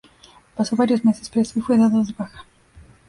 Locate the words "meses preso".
1.05-1.59